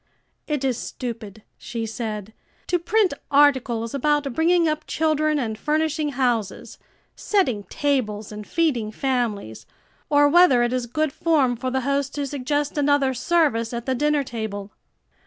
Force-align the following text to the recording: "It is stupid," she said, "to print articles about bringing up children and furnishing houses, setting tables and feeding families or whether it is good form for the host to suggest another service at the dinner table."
"It 0.47 0.63
is 0.63 0.79
stupid," 0.79 1.43
she 1.59 1.85
said, 1.85 2.33
"to 2.65 2.79
print 2.79 3.13
articles 3.29 3.93
about 3.93 4.33
bringing 4.33 4.67
up 4.67 4.87
children 4.87 5.37
and 5.37 5.59
furnishing 5.59 6.13
houses, 6.13 6.79
setting 7.15 7.65
tables 7.65 8.31
and 8.31 8.47
feeding 8.47 8.91
families 8.91 9.67
or 10.09 10.27
whether 10.27 10.63
it 10.63 10.73
is 10.73 10.87
good 10.87 11.13
form 11.13 11.55
for 11.55 11.69
the 11.69 11.81
host 11.81 12.15
to 12.15 12.25
suggest 12.25 12.79
another 12.79 13.13
service 13.13 13.73
at 13.73 13.85
the 13.85 13.93
dinner 13.93 14.23
table." 14.23 14.71